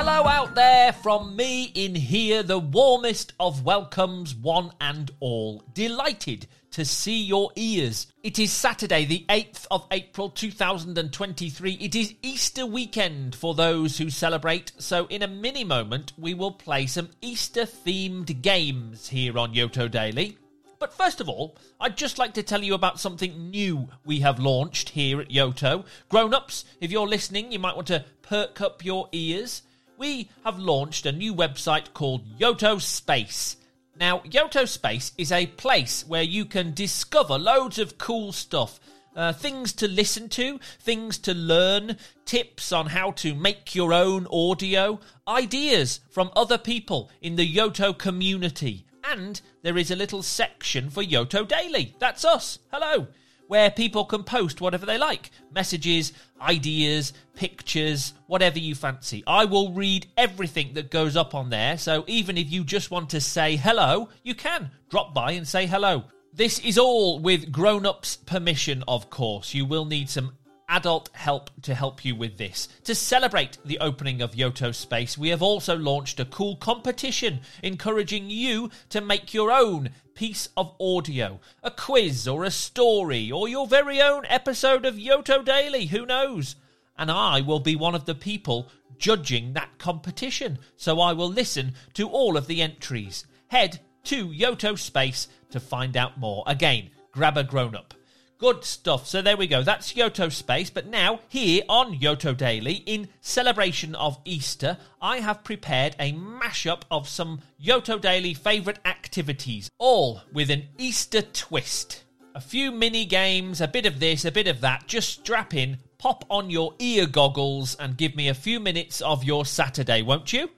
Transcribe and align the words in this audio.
Hello 0.00 0.28
out 0.28 0.54
there 0.54 0.92
from 0.92 1.34
me 1.34 1.72
in 1.74 1.92
here, 1.92 2.44
the 2.44 2.60
warmest 2.60 3.32
of 3.40 3.64
welcomes, 3.64 4.32
one 4.32 4.70
and 4.80 5.10
all. 5.18 5.64
Delighted 5.74 6.46
to 6.70 6.84
see 6.84 7.20
your 7.20 7.50
ears. 7.56 8.06
It 8.22 8.38
is 8.38 8.52
Saturday, 8.52 9.06
the 9.06 9.26
8th 9.28 9.66
of 9.72 9.88
April 9.90 10.30
2023. 10.30 11.72
It 11.72 11.96
is 11.96 12.14
Easter 12.22 12.64
weekend 12.64 13.34
for 13.34 13.56
those 13.56 13.98
who 13.98 14.08
celebrate, 14.08 14.70
so 14.78 15.06
in 15.06 15.24
a 15.24 15.26
mini 15.26 15.64
moment, 15.64 16.12
we 16.16 16.32
will 16.32 16.52
play 16.52 16.86
some 16.86 17.08
Easter 17.20 17.64
themed 17.64 18.40
games 18.40 19.08
here 19.08 19.36
on 19.36 19.52
Yoto 19.52 19.90
Daily. 19.90 20.38
But 20.78 20.94
first 20.94 21.20
of 21.20 21.28
all, 21.28 21.56
I'd 21.80 21.96
just 21.96 22.18
like 22.18 22.34
to 22.34 22.44
tell 22.44 22.62
you 22.62 22.74
about 22.74 23.00
something 23.00 23.50
new 23.50 23.88
we 24.04 24.20
have 24.20 24.38
launched 24.38 24.90
here 24.90 25.20
at 25.20 25.30
Yoto. 25.30 25.84
Grown 26.08 26.34
ups, 26.34 26.64
if 26.80 26.92
you're 26.92 27.08
listening, 27.08 27.50
you 27.50 27.58
might 27.58 27.74
want 27.74 27.88
to 27.88 28.04
perk 28.22 28.60
up 28.60 28.84
your 28.84 29.08
ears. 29.10 29.62
We 29.98 30.30
have 30.44 30.60
launched 30.60 31.06
a 31.06 31.12
new 31.12 31.34
website 31.34 31.92
called 31.92 32.38
Yoto 32.38 32.80
Space. 32.80 33.56
Now, 33.98 34.20
Yoto 34.20 34.68
Space 34.68 35.10
is 35.18 35.32
a 35.32 35.46
place 35.46 36.06
where 36.06 36.22
you 36.22 36.44
can 36.44 36.72
discover 36.72 37.36
loads 37.36 37.80
of 37.80 37.98
cool 37.98 38.30
stuff. 38.30 38.78
Uh, 39.16 39.32
things 39.32 39.72
to 39.72 39.88
listen 39.88 40.28
to, 40.28 40.60
things 40.78 41.18
to 41.18 41.34
learn, 41.34 41.96
tips 42.24 42.70
on 42.70 42.86
how 42.86 43.10
to 43.10 43.34
make 43.34 43.74
your 43.74 43.92
own 43.92 44.28
audio, 44.30 45.00
ideas 45.26 45.98
from 46.10 46.30
other 46.36 46.58
people 46.58 47.10
in 47.20 47.34
the 47.34 47.56
Yoto 47.56 47.96
community. 47.96 48.86
And 49.02 49.40
there 49.62 49.76
is 49.76 49.90
a 49.90 49.96
little 49.96 50.22
section 50.22 50.90
for 50.90 51.02
Yoto 51.02 51.48
Daily. 51.48 51.96
That's 51.98 52.24
us. 52.24 52.60
Hello. 52.72 53.08
Where 53.48 53.70
people 53.70 54.04
can 54.04 54.24
post 54.24 54.60
whatever 54.60 54.86
they 54.86 54.98
like 54.98 55.30
messages, 55.52 56.12
ideas, 56.40 57.14
pictures, 57.34 58.12
whatever 58.26 58.58
you 58.58 58.74
fancy. 58.74 59.24
I 59.26 59.46
will 59.46 59.72
read 59.72 60.06
everything 60.18 60.74
that 60.74 60.90
goes 60.90 61.16
up 61.16 61.34
on 61.34 61.48
there. 61.48 61.78
So 61.78 62.04
even 62.06 62.36
if 62.36 62.50
you 62.50 62.62
just 62.62 62.90
want 62.90 63.08
to 63.10 63.20
say 63.22 63.56
hello, 63.56 64.10
you 64.22 64.34
can 64.34 64.70
drop 64.90 65.14
by 65.14 65.32
and 65.32 65.48
say 65.48 65.66
hello. 65.66 66.04
This 66.34 66.58
is 66.58 66.76
all 66.76 67.18
with 67.18 67.50
grown 67.50 67.86
ups' 67.86 68.16
permission, 68.16 68.84
of 68.86 69.08
course. 69.08 69.54
You 69.54 69.64
will 69.64 69.86
need 69.86 70.10
some 70.10 70.32
adult 70.68 71.08
help 71.14 71.50
to 71.62 71.74
help 71.74 72.04
you 72.04 72.14
with 72.14 72.36
this. 72.36 72.68
To 72.84 72.94
celebrate 72.94 73.56
the 73.64 73.78
opening 73.78 74.20
of 74.20 74.34
Yoto 74.34 74.74
Space, 74.74 75.16
we 75.16 75.30
have 75.30 75.42
also 75.42 75.76
launched 75.76 76.20
a 76.20 76.26
cool 76.26 76.56
competition 76.56 77.40
encouraging 77.62 78.28
you 78.28 78.70
to 78.90 79.00
make 79.00 79.32
your 79.32 79.50
own 79.50 79.90
piece 80.18 80.48
of 80.56 80.74
audio, 80.80 81.38
a 81.62 81.70
quiz 81.70 82.26
or 82.26 82.42
a 82.42 82.50
story, 82.50 83.30
or 83.30 83.48
your 83.48 83.68
very 83.68 84.02
own 84.02 84.26
episode 84.26 84.84
of 84.84 84.96
Yoto 84.96 85.44
Daily, 85.44 85.86
who 85.86 86.04
knows? 86.04 86.56
And 86.98 87.08
I 87.08 87.40
will 87.40 87.60
be 87.60 87.76
one 87.76 87.94
of 87.94 88.04
the 88.04 88.16
people 88.16 88.66
judging 88.98 89.52
that 89.52 89.78
competition, 89.78 90.58
so 90.76 90.98
I 90.98 91.12
will 91.12 91.28
listen 91.30 91.72
to 91.94 92.08
all 92.08 92.36
of 92.36 92.48
the 92.48 92.60
entries. 92.60 93.26
Head 93.46 93.78
to 94.06 94.26
Yoto 94.30 94.76
Space 94.76 95.28
to 95.52 95.60
find 95.60 95.96
out 95.96 96.18
more. 96.18 96.42
Again, 96.48 96.90
grab 97.12 97.36
a 97.36 97.44
grown 97.44 97.76
up. 97.76 97.94
Good 98.38 98.62
stuff. 98.62 99.08
So 99.08 99.20
there 99.20 99.36
we 99.36 99.48
go. 99.48 99.64
That's 99.64 99.94
Yoto 99.94 100.30
Space. 100.30 100.70
But 100.70 100.86
now, 100.86 101.18
here 101.28 101.64
on 101.68 101.98
Yoto 101.98 102.36
Daily, 102.36 102.84
in 102.86 103.08
celebration 103.20 103.96
of 103.96 104.20
Easter, 104.24 104.78
I 105.02 105.18
have 105.18 105.42
prepared 105.42 105.96
a 105.98 106.12
mashup 106.12 106.82
of 106.88 107.08
some 107.08 107.40
Yoto 107.60 108.00
Daily 108.00 108.34
favourite 108.34 108.78
activities, 108.84 109.68
all 109.78 110.22
with 110.32 110.50
an 110.50 110.68
Easter 110.78 111.22
twist. 111.22 112.04
A 112.36 112.40
few 112.40 112.70
mini 112.70 113.04
games, 113.04 113.60
a 113.60 113.66
bit 113.66 113.86
of 113.86 113.98
this, 113.98 114.24
a 114.24 114.30
bit 114.30 114.46
of 114.46 114.60
that. 114.60 114.86
Just 114.86 115.18
strap 115.18 115.52
in, 115.52 115.78
pop 115.98 116.24
on 116.30 116.48
your 116.48 116.74
ear 116.78 117.08
goggles, 117.08 117.74
and 117.74 117.96
give 117.96 118.14
me 118.14 118.28
a 118.28 118.34
few 118.34 118.60
minutes 118.60 119.00
of 119.00 119.24
your 119.24 119.44
Saturday, 119.44 120.02
won't 120.02 120.32
you? 120.32 120.48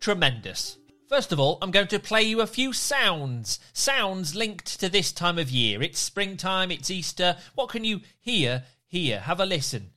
Tremendous. 0.00 0.78
First 1.08 1.30
of 1.30 1.38
all, 1.38 1.58
I'm 1.62 1.70
going 1.70 1.86
to 1.88 2.00
play 2.00 2.24
you 2.24 2.40
a 2.40 2.48
few 2.48 2.72
sounds. 2.72 3.60
Sounds 3.72 4.34
linked 4.34 4.80
to 4.80 4.88
this 4.88 5.12
time 5.12 5.38
of 5.38 5.50
year. 5.50 5.80
It's 5.80 6.00
springtime, 6.00 6.72
it's 6.72 6.90
Easter. 6.90 7.36
What 7.54 7.68
can 7.68 7.84
you 7.84 8.00
hear 8.18 8.64
here? 8.88 9.20
Have 9.20 9.38
a 9.38 9.46
listen. 9.46 9.92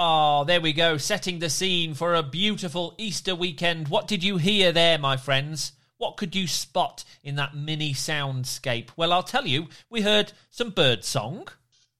Oh, 0.00 0.44
there 0.44 0.60
we 0.60 0.72
go, 0.72 0.96
setting 0.96 1.40
the 1.40 1.50
scene 1.50 1.92
for 1.92 2.14
a 2.14 2.22
beautiful 2.22 2.94
Easter 2.98 3.34
weekend. 3.34 3.88
What 3.88 4.06
did 4.06 4.22
you 4.22 4.36
hear 4.36 4.70
there, 4.70 4.96
my 4.96 5.16
friends? 5.16 5.72
What 5.96 6.16
could 6.16 6.36
you 6.36 6.46
spot 6.46 7.02
in 7.24 7.34
that 7.34 7.56
mini 7.56 7.94
soundscape? 7.94 8.90
Well, 8.96 9.12
I'll 9.12 9.24
tell 9.24 9.44
you, 9.44 9.66
we 9.90 10.02
heard 10.02 10.34
some 10.50 10.70
bird 10.70 11.04
song. 11.04 11.48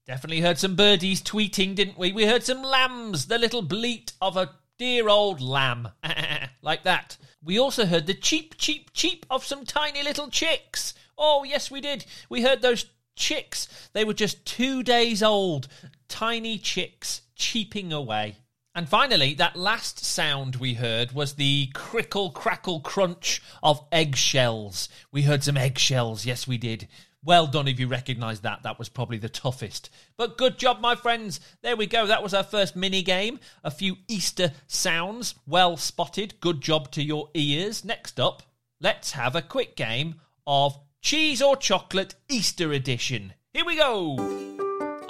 Definitely 0.07 0.43
heard 0.43 0.59
some 0.59 0.77
birdies 0.77 1.21
tweeting, 1.21 1.75
didn't 1.75 1.99
we? 1.99 2.13
We 2.13 2.25
heard 2.25 2.45
some 2.45 2.63
lambs, 2.63 3.27
the 3.27 3.37
little 3.37 3.63
bleat 3.63 4.13
of 4.23 4.37
a 4.37 4.53
dear 4.79 5.09
old 5.09 5.41
lamb. 5.41 5.89
like 6.63 6.85
that. 6.85 7.17
We 7.43 7.59
also 7.59 7.85
heard 7.85 8.07
the 8.07 8.15
cheep, 8.15 8.57
cheep, 8.59 8.93
cheep 8.93 9.27
of 9.29 9.45
some 9.45 9.65
tiny 9.65 10.05
little 10.05 10.29
chicks. 10.29 10.95
Oh, 11.19 11.43
yes, 11.43 11.69
we 11.69 11.81
did. 11.81 12.07
We 12.29 12.43
heard 12.43 12.63
those 12.63 12.87
chicks. 13.17 13.67
They 13.93 14.05
were 14.05 14.15
just 14.15 14.47
two 14.47 14.85
days 14.85 15.21
old. 15.21 15.67
Tiny 16.07 16.59
chicks 16.59 17.23
cheeping 17.39 17.93
away. 17.93 18.37
And 18.75 18.89
finally, 18.89 19.35
that 19.35 19.57
last 19.57 20.05
sound 20.05 20.57
we 20.57 20.75
heard 20.75 21.13
was 21.13 21.35
the 21.35 21.71
crickle, 21.75 22.31
crackle, 22.31 22.81
crunch 22.81 23.43
of 23.63 23.85
eggshells. 23.91 24.89
We 25.11 25.23
heard 25.23 25.43
some 25.43 25.57
eggshells, 25.57 26.27
yes, 26.27 26.47
we 26.47 26.59
did. 26.59 26.87
Well 27.25 27.49
done 27.49 27.67
if 27.67 27.81
you 27.81 27.89
recognise 27.89 28.41
that. 28.41 28.63
That 28.63 28.79
was 28.79 28.89
probably 28.89 29.19
the 29.19 29.29
toughest. 29.29 29.91
But 30.17 30.39
good 30.39 30.59
job, 30.59 30.81
my 30.81 30.95
friends. 30.95 31.41
There 31.63 31.77
we 31.77 31.87
go. 31.87 32.07
That 32.07 32.23
was 32.23 32.33
our 32.33 32.45
first 32.45 32.77
mini 32.77 33.03
game. 33.03 33.41
A 33.65 33.71
few 33.73 33.97
Easter 34.07 34.53
sounds. 34.69 35.35
Well 35.45 35.77
spotted. 35.77 36.39
Good 36.41 36.61
job 36.61 36.93
to 36.93 37.03
your 37.03 37.31
ears. 37.35 37.85
Next 37.85 38.21
up, 38.21 38.45
let's 38.81 39.13
have 39.13 39.35
a 39.35 39.43
quick 39.43 39.75
game 39.75 40.21
of 40.47 40.79
Cheese 41.03 41.43
or 41.43 41.57
Chocolate 41.57 42.15
Easter 42.29 42.73
Edition. 42.73 43.33
Here 43.53 43.65
we 43.65 43.77
go. 43.77 44.48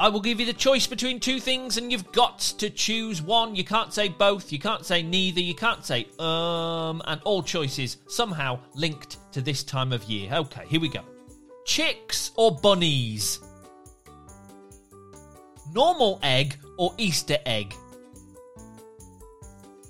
I 0.01 0.09
will 0.09 0.21
give 0.21 0.39
you 0.39 0.47
the 0.47 0.53
choice 0.53 0.87
between 0.87 1.19
two 1.19 1.41
things, 1.41 1.77
and 1.77 1.91
you've 1.91 2.13
got 2.13 2.39
to 2.59 2.71
choose 2.71 3.21
one. 3.21 3.57
You 3.57 3.65
can't 3.65 3.93
say 3.93 4.09
both, 4.09 4.53
you 4.53 4.61
can't 4.61 4.87
say 4.87 5.03
neither, 5.03 5.41
you 5.41 5.57
can't 5.57 5.85
say 5.85 6.07
um, 6.21 7.03
and 7.07 7.21
all 7.25 7.43
choices 7.43 7.97
somehow 8.07 8.61
linked 8.75 9.19
to 9.33 9.41
this 9.41 9.65
time 9.65 9.93
of 9.93 10.05
year. 10.05 10.33
Okay, 10.33 10.65
here 10.69 10.81
we 10.81 10.89
go. 10.89 11.01
Chicks 11.67 12.31
or 12.37 12.57
bunnies? 12.57 13.41
Normal 15.75 16.21
egg 16.23 16.57
or 16.79 16.95
Easter 16.97 17.39
egg? 17.45 17.75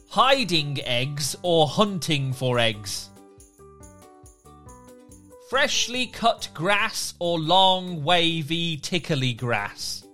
Hiding 0.08 0.80
eggs 0.84 1.36
or 1.42 1.68
hunting 1.68 2.32
for 2.32 2.58
eggs? 2.58 3.07
Freshly 5.48 6.06
cut 6.06 6.50
grass 6.52 7.14
or 7.18 7.38
long, 7.38 8.04
wavy, 8.04 8.76
tickly 8.76 9.32
grass? 9.32 10.04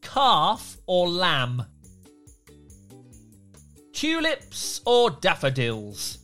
Calf 0.00 0.76
or 0.86 1.08
lamb? 1.08 1.64
Tulips 3.92 4.80
or 4.84 5.10
daffodils? 5.10 6.18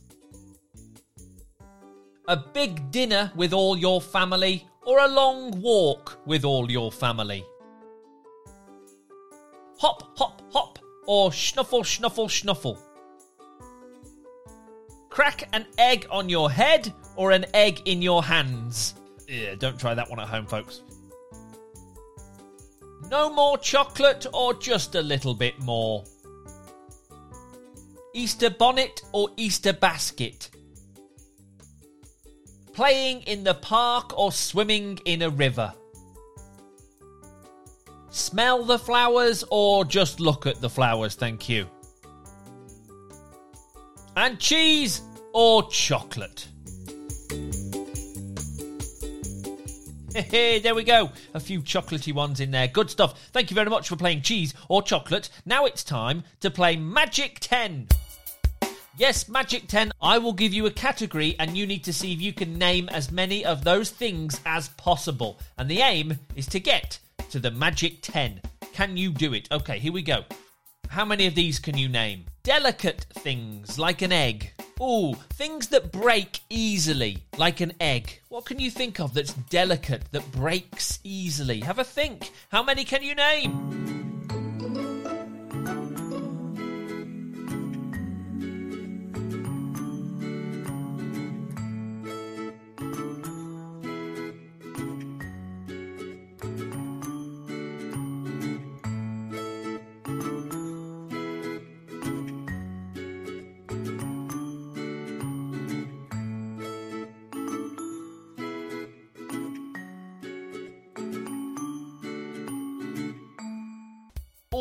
A 2.27 2.35
big 2.35 2.91
dinner 2.91 3.31
with 3.33 3.53
all 3.53 3.77
your 3.77 4.01
family 4.01 4.67
or 4.85 4.99
a 4.99 5.07
long 5.07 5.61
walk 5.61 6.19
with 6.25 6.43
all 6.43 6.69
your 6.69 6.91
family? 6.91 7.45
Hop, 9.79 10.17
hop, 10.17 10.41
hop 10.51 10.79
or 11.07 11.31
snuffle, 11.31 11.85
snuffle, 11.85 12.27
snuffle? 12.27 12.77
Crack 15.09 15.49
an 15.53 15.65
egg 15.77 16.07
on 16.09 16.29
your 16.29 16.49
head 16.49 16.93
or 17.15 17.31
an 17.31 17.45
egg 17.53 17.81
in 17.85 18.01
your 18.01 18.23
hands? 18.23 18.95
Yeah, 19.27 19.55
don't 19.55 19.79
try 19.79 19.93
that 19.93 20.09
one 20.09 20.19
at 20.19 20.27
home, 20.27 20.45
folks. 20.45 20.81
No 23.09 23.33
more 23.33 23.57
chocolate 23.57 24.25
or 24.33 24.53
just 24.53 24.95
a 24.95 25.01
little 25.01 25.33
bit 25.33 25.59
more? 25.59 26.03
Easter 28.13 28.49
bonnet 28.49 29.01
or 29.11 29.29
Easter 29.37 29.73
basket? 29.73 30.49
Playing 32.73 33.21
in 33.21 33.43
the 33.43 33.55
park 33.55 34.17
or 34.17 34.31
swimming 34.31 34.99
in 35.05 35.21
a 35.23 35.29
river? 35.29 35.73
smell 38.19 38.63
the 38.63 38.77
flowers 38.77 39.43
or 39.49 39.85
just 39.85 40.19
look 40.19 40.45
at 40.45 40.61
the 40.61 40.69
flowers? 40.69 41.15
Thank 41.15 41.49
you. 41.49 41.67
And 44.19 44.37
cheese 44.37 45.01
or 45.31 45.69
chocolate? 45.69 46.49
Hey, 50.13 50.59
there 50.59 50.75
we 50.75 50.83
go. 50.83 51.11
A 51.33 51.39
few 51.39 51.61
chocolatey 51.61 52.13
ones 52.13 52.41
in 52.41 52.51
there. 52.51 52.67
Good 52.67 52.89
stuff. 52.89 53.29
Thank 53.31 53.49
you 53.49 53.55
very 53.55 53.69
much 53.69 53.87
for 53.87 53.95
playing 53.95 54.23
cheese 54.23 54.53
or 54.67 54.81
chocolate. 54.81 55.29
Now 55.45 55.63
it's 55.63 55.85
time 55.85 56.25
to 56.41 56.51
play 56.51 56.75
Magic 56.75 57.37
10. 57.39 57.87
Yes, 58.97 59.29
Magic 59.29 59.69
10. 59.69 59.93
I 60.01 60.17
will 60.17 60.33
give 60.33 60.53
you 60.53 60.65
a 60.65 60.71
category 60.71 61.37
and 61.39 61.55
you 61.55 61.65
need 61.65 61.85
to 61.85 61.93
see 61.93 62.11
if 62.11 62.21
you 62.21 62.33
can 62.33 62.57
name 62.57 62.89
as 62.89 63.13
many 63.13 63.45
of 63.45 63.63
those 63.63 63.89
things 63.89 64.41
as 64.45 64.67
possible. 64.67 65.39
And 65.57 65.71
the 65.71 65.79
aim 65.79 66.19
is 66.35 66.47
to 66.47 66.59
get 66.59 66.99
to 67.29 67.39
the 67.39 67.51
Magic 67.51 67.99
10. 68.01 68.41
Can 68.73 68.97
you 68.97 69.11
do 69.11 69.33
it? 69.33 69.47
Okay, 69.49 69.79
here 69.79 69.93
we 69.93 70.01
go. 70.01 70.25
How 70.89 71.05
many 71.05 71.25
of 71.25 71.35
these 71.35 71.57
can 71.57 71.77
you 71.77 71.87
name? 71.87 72.25
Delicate 72.49 73.05
things 73.13 73.77
like 73.77 74.01
an 74.01 74.11
egg. 74.11 74.53
Ooh, 74.81 75.13
things 75.33 75.67
that 75.67 75.91
break 75.91 76.39
easily 76.49 77.23
like 77.37 77.61
an 77.61 77.73
egg. 77.79 78.21
What 78.29 78.45
can 78.45 78.57
you 78.57 78.71
think 78.71 78.99
of 78.99 79.13
that's 79.13 79.33
delicate, 79.51 80.11
that 80.13 80.31
breaks 80.31 80.97
easily? 81.03 81.59
Have 81.59 81.77
a 81.77 81.83
think. 81.83 82.31
How 82.51 82.63
many 82.63 82.85
can 82.85 83.03
you 83.03 83.13
name? 83.13 83.98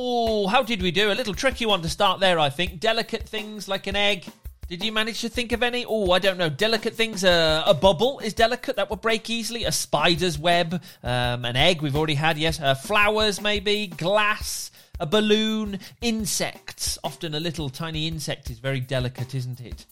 Oh, 0.00 0.46
how 0.46 0.62
did 0.62 0.80
we 0.80 0.92
do? 0.92 1.10
A 1.10 1.12
little 1.12 1.34
tricky 1.34 1.66
one 1.66 1.82
to 1.82 1.88
start 1.88 2.20
there, 2.20 2.38
I 2.38 2.50
think. 2.50 2.78
Delicate 2.78 3.24
things 3.24 3.66
like 3.66 3.88
an 3.88 3.96
egg. 3.96 4.26
Did 4.68 4.84
you 4.84 4.92
manage 4.92 5.22
to 5.22 5.28
think 5.28 5.50
of 5.50 5.60
any? 5.60 5.84
Oh, 5.84 6.12
I 6.12 6.20
don't 6.20 6.38
know. 6.38 6.48
Delicate 6.48 6.94
things. 6.94 7.24
Uh, 7.24 7.64
a 7.66 7.74
bubble 7.74 8.20
is 8.20 8.32
delicate. 8.32 8.76
That 8.76 8.90
would 8.90 9.00
break 9.00 9.28
easily. 9.28 9.64
A 9.64 9.72
spider's 9.72 10.38
web. 10.38 10.80
Um, 11.02 11.44
an 11.44 11.56
egg 11.56 11.82
we've 11.82 11.96
already 11.96 12.14
had, 12.14 12.38
yes. 12.38 12.60
Uh, 12.60 12.76
flowers, 12.76 13.40
maybe. 13.40 13.88
Glass. 13.88 14.70
A 15.00 15.06
balloon. 15.06 15.80
Insects. 16.00 16.96
Often 17.02 17.34
a 17.34 17.40
little 17.40 17.68
tiny 17.68 18.06
insect 18.06 18.50
is 18.50 18.60
very 18.60 18.78
delicate, 18.78 19.34
isn't 19.34 19.60
it? 19.60 19.84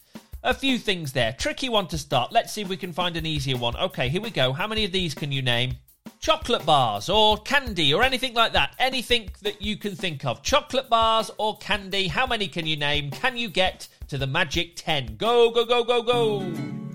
A 0.44 0.54
few 0.54 0.78
things 0.78 1.14
there. 1.14 1.32
Tricky 1.32 1.68
one 1.68 1.88
to 1.88 1.98
start. 1.98 2.30
Let's 2.30 2.52
see 2.52 2.62
if 2.62 2.68
we 2.68 2.76
can 2.76 2.92
find 2.92 3.16
an 3.16 3.26
easier 3.26 3.56
one. 3.56 3.74
Okay, 3.76 4.08
here 4.08 4.22
we 4.22 4.30
go. 4.30 4.52
How 4.52 4.68
many 4.68 4.84
of 4.84 4.92
these 4.92 5.14
can 5.14 5.32
you 5.32 5.42
name? 5.42 5.78
Chocolate 6.20 6.64
bars 6.66 7.08
or 7.08 7.38
candy 7.38 7.92
or 7.92 8.02
anything 8.02 8.34
like 8.34 8.52
that. 8.52 8.74
Anything 8.78 9.30
that 9.42 9.62
you 9.62 9.76
can 9.76 9.94
think 9.94 10.24
of. 10.24 10.42
Chocolate 10.42 10.88
bars 10.88 11.30
or 11.38 11.56
candy. 11.58 12.08
How 12.08 12.26
many 12.26 12.48
can 12.48 12.66
you 12.66 12.76
name? 12.76 13.10
Can 13.10 13.36
you 13.36 13.48
get 13.48 13.88
to 14.08 14.18
the 14.18 14.26
magic 14.26 14.76
10? 14.76 15.16
Go, 15.16 15.50
go, 15.50 15.64
go, 15.64 15.84
go, 15.84 16.02
go. 16.02 16.85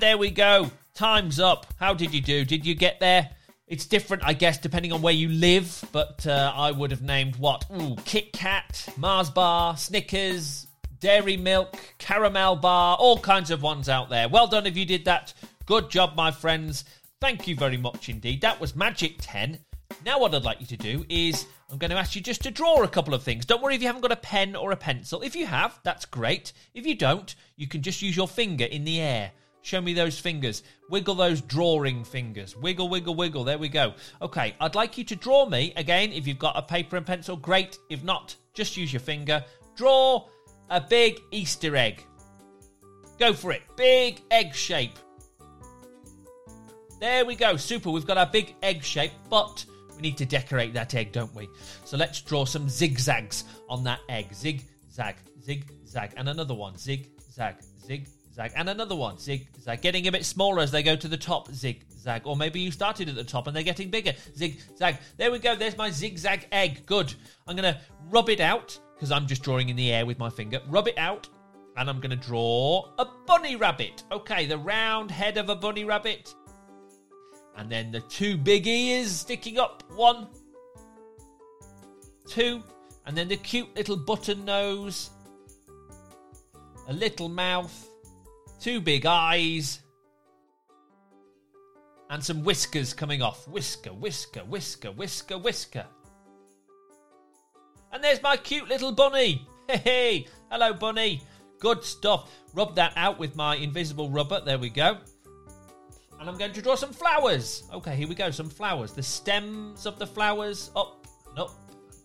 There 0.00 0.16
we 0.16 0.30
go. 0.30 0.70
Time's 0.94 1.38
up. 1.38 1.66
How 1.78 1.92
did 1.92 2.14
you 2.14 2.22
do? 2.22 2.46
Did 2.46 2.64
you 2.64 2.74
get 2.74 3.00
there? 3.00 3.28
It's 3.66 3.84
different, 3.84 4.24
I 4.24 4.32
guess, 4.32 4.56
depending 4.56 4.92
on 4.92 5.02
where 5.02 5.12
you 5.12 5.28
live, 5.28 5.84
but 5.92 6.26
uh, 6.26 6.54
I 6.56 6.70
would 6.70 6.90
have 6.90 7.02
named 7.02 7.36
what? 7.36 7.66
Ooh, 7.70 7.96
Kit 8.06 8.32
Kat, 8.32 8.88
Mars 8.96 9.28
Bar, 9.28 9.76
Snickers, 9.76 10.66
Dairy 11.00 11.36
Milk, 11.36 11.76
Caramel 11.98 12.56
Bar, 12.56 12.96
all 12.96 13.18
kinds 13.18 13.50
of 13.50 13.60
ones 13.60 13.90
out 13.90 14.08
there. 14.08 14.26
Well 14.26 14.46
done 14.46 14.66
if 14.66 14.74
you 14.74 14.86
did 14.86 15.04
that. 15.04 15.34
Good 15.66 15.90
job, 15.90 16.16
my 16.16 16.30
friends. 16.30 16.86
Thank 17.20 17.46
you 17.46 17.54
very 17.54 17.76
much 17.76 18.08
indeed. 18.08 18.40
That 18.40 18.58
was 18.58 18.74
Magic 18.74 19.16
10. 19.20 19.58
Now, 20.06 20.18
what 20.18 20.34
I'd 20.34 20.44
like 20.44 20.62
you 20.62 20.66
to 20.68 20.78
do 20.78 21.04
is 21.10 21.44
I'm 21.70 21.76
going 21.76 21.90
to 21.90 21.98
ask 21.98 22.16
you 22.16 22.22
just 22.22 22.42
to 22.44 22.50
draw 22.50 22.82
a 22.82 22.88
couple 22.88 23.12
of 23.12 23.22
things. 23.22 23.44
Don't 23.44 23.62
worry 23.62 23.74
if 23.74 23.82
you 23.82 23.86
haven't 23.86 24.00
got 24.00 24.12
a 24.12 24.16
pen 24.16 24.56
or 24.56 24.72
a 24.72 24.76
pencil. 24.76 25.20
If 25.20 25.36
you 25.36 25.44
have, 25.44 25.78
that's 25.82 26.06
great. 26.06 26.54
If 26.72 26.86
you 26.86 26.94
don't, 26.94 27.34
you 27.56 27.68
can 27.68 27.82
just 27.82 28.00
use 28.00 28.16
your 28.16 28.28
finger 28.28 28.64
in 28.64 28.84
the 28.84 28.98
air. 28.98 29.32
Show 29.62 29.80
me 29.80 29.92
those 29.92 30.18
fingers. 30.18 30.62
Wiggle 30.88 31.14
those 31.14 31.40
drawing 31.42 32.04
fingers. 32.04 32.56
Wiggle, 32.56 32.88
wiggle, 32.88 33.14
wiggle. 33.14 33.44
There 33.44 33.58
we 33.58 33.68
go. 33.68 33.94
Okay, 34.22 34.54
I'd 34.60 34.74
like 34.74 34.96
you 34.96 35.04
to 35.04 35.16
draw 35.16 35.46
me 35.46 35.72
again. 35.76 36.12
If 36.12 36.26
you've 36.26 36.38
got 36.38 36.56
a 36.56 36.62
paper 36.62 36.96
and 36.96 37.06
pencil, 37.06 37.36
great. 37.36 37.78
If 37.90 38.02
not, 38.02 38.34
just 38.54 38.76
use 38.76 38.92
your 38.92 39.00
finger. 39.00 39.44
Draw 39.76 40.26
a 40.70 40.80
big 40.80 41.20
Easter 41.30 41.76
egg. 41.76 42.04
Go 43.18 43.34
for 43.34 43.52
it. 43.52 43.62
Big 43.76 44.22
egg 44.30 44.54
shape. 44.54 44.98
There 47.00 47.24
we 47.24 47.34
go. 47.34 47.56
Super. 47.56 47.90
We've 47.90 48.06
got 48.06 48.18
our 48.18 48.26
big 48.26 48.54
egg 48.62 48.82
shape, 48.82 49.12
but 49.28 49.64
we 49.94 50.02
need 50.02 50.16
to 50.18 50.26
decorate 50.26 50.72
that 50.74 50.94
egg, 50.94 51.12
don't 51.12 51.34
we? 51.34 51.48
So 51.84 51.96
let's 51.96 52.22
draw 52.22 52.46
some 52.46 52.68
zigzags 52.68 53.44
on 53.68 53.84
that 53.84 54.00
egg. 54.08 54.32
Zig, 54.34 54.64
zag, 54.90 55.16
zig, 55.42 55.66
zag. 55.86 56.14
And 56.16 56.28
another 56.30 56.54
one. 56.54 56.78
Zig, 56.78 57.08
zag, 57.30 57.56
zig, 57.84 58.08
zag, 58.34 58.52
and 58.56 58.68
another 58.68 58.96
one, 58.96 59.18
zig, 59.18 59.48
zag, 59.60 59.82
getting 59.82 60.06
a 60.06 60.12
bit 60.12 60.24
smaller 60.24 60.62
as 60.62 60.70
they 60.70 60.82
go 60.82 60.96
to 60.96 61.08
the 61.08 61.16
top, 61.16 61.52
zig, 61.52 61.84
zag, 61.98 62.26
or 62.26 62.36
maybe 62.36 62.60
you 62.60 62.70
started 62.70 63.08
at 63.08 63.14
the 63.14 63.24
top 63.24 63.46
and 63.46 63.56
they're 63.56 63.62
getting 63.62 63.90
bigger, 63.90 64.12
zig, 64.36 64.60
zag. 64.76 64.98
There 65.16 65.30
we 65.30 65.38
go, 65.38 65.56
there's 65.56 65.76
my 65.76 65.90
zigzag 65.90 66.46
egg. 66.52 66.86
Good. 66.86 67.12
I'm 67.46 67.56
going 67.56 67.72
to 67.72 67.80
rub 68.08 68.28
it 68.28 68.40
out 68.40 68.78
because 68.94 69.10
I'm 69.10 69.26
just 69.26 69.42
drawing 69.42 69.68
in 69.68 69.76
the 69.76 69.92
air 69.92 70.06
with 70.06 70.18
my 70.18 70.30
finger. 70.30 70.60
Rub 70.68 70.88
it 70.88 70.98
out, 70.98 71.28
and 71.76 71.88
I'm 71.88 72.00
going 72.00 72.10
to 72.10 72.16
draw 72.16 72.92
a 72.98 73.06
bunny 73.26 73.56
rabbit. 73.56 74.04
Okay, 74.12 74.46
the 74.46 74.58
round 74.58 75.10
head 75.10 75.36
of 75.36 75.48
a 75.48 75.56
bunny 75.56 75.84
rabbit. 75.84 76.34
And 77.56 77.70
then 77.70 77.90
the 77.90 78.00
two 78.00 78.36
big 78.36 78.66
ears 78.66 79.10
sticking 79.10 79.58
up. 79.58 79.82
One, 79.94 80.28
two, 82.28 82.62
and 83.06 83.16
then 83.16 83.28
the 83.28 83.36
cute 83.36 83.74
little 83.76 83.96
button 83.96 84.44
nose, 84.44 85.10
a 86.88 86.92
little 86.92 87.28
mouth, 87.28 87.88
two 88.60 88.80
big 88.80 89.06
eyes, 89.06 89.80
and 92.10 92.22
some 92.22 92.42
whiskers 92.42 92.92
coming 92.92 93.22
off. 93.22 93.48
Whisker, 93.48 93.90
whisker, 93.90 94.40
whisker, 94.40 94.90
whisker, 94.92 95.38
whisker. 95.38 95.86
And 97.92 98.04
there's 98.04 98.22
my 98.22 98.36
cute 98.36 98.68
little 98.68 98.92
bunny. 98.92 99.46
Hey, 99.68 99.76
hey, 99.76 100.26
hello, 100.50 100.72
bunny. 100.72 101.22
Good 101.60 101.84
stuff. 101.84 102.30
Rub 102.54 102.74
that 102.74 102.92
out 102.96 103.18
with 103.18 103.36
my 103.36 103.56
invisible 103.56 104.10
rubber. 104.10 104.40
There 104.44 104.58
we 104.58 104.70
go. 104.70 104.98
And 106.18 106.28
I'm 106.28 106.36
going 106.36 106.52
to 106.52 106.62
draw 106.62 106.74
some 106.74 106.92
flowers. 106.92 107.64
Okay, 107.72 107.96
here 107.96 108.08
we 108.08 108.14
go. 108.14 108.30
Some 108.30 108.50
flowers. 108.50 108.92
The 108.92 109.02
stems 109.02 109.86
of 109.86 109.98
the 109.98 110.06
flowers 110.06 110.70
up, 110.74 111.06
up, 111.36 111.52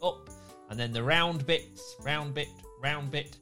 up. 0.01 0.29
And 0.69 0.79
then 0.79 0.93
the 0.93 1.03
round 1.03 1.45
bits, 1.45 1.95
round 2.03 2.33
bit, 2.33 2.47
round 2.81 3.11
bit. 3.11 3.37